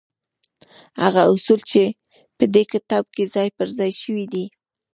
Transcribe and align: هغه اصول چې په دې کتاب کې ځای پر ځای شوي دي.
هغه 1.03 1.21
اصول 1.33 1.59
چې 1.71 1.83
په 2.37 2.43
دې 2.53 2.63
کتاب 2.73 3.03
کې 3.15 3.23
ځای 3.33 3.49
پر 3.57 3.67
ځای 3.77 3.91
شوي 4.01 4.25
دي. 4.33 4.45